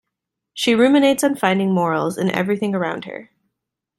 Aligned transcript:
She 0.55 0.73
ruminates 0.73 1.23
on 1.23 1.35
finding 1.35 1.75
morals 1.75 2.17
in 2.17 2.31
everything 2.31 2.73
around 2.73 3.05
her. 3.05 3.29